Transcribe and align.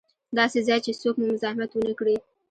داسې 0.37 0.59
ځای 0.67 0.79
چې 0.85 0.91
څوک 1.01 1.15
مو 1.19 1.25
مزاحمت 1.33 1.71
و 1.73 1.83
نه 1.87 1.93
کړي. 1.99 2.15